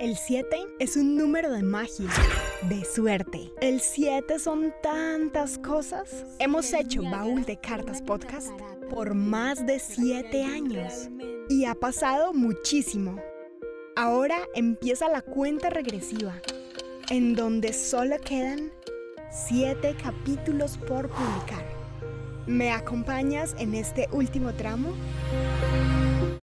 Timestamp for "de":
1.50-1.64, 2.68-2.84, 7.44-7.58, 9.66-9.80